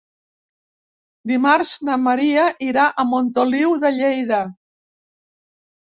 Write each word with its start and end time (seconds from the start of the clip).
Dimarts 1.33 1.75
na 1.91 1.99
Maria 2.07 2.47
irà 2.71 2.89
a 2.91 3.07
Montoliu 3.13 3.79
de 3.87 3.97
Lleida. 4.01 4.45